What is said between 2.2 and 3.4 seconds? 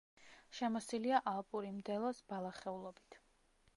ბალახეულობით.